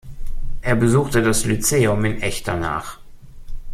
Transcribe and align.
Er 0.63 0.75
besuchte 0.75 1.21
das 1.21 1.45
Lyzeum 1.45 2.03
in 2.05 2.23
Echternach. 2.23 2.97